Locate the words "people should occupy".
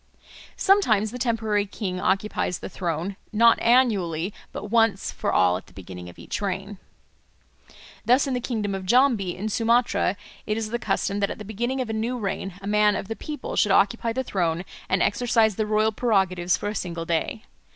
13.15-14.11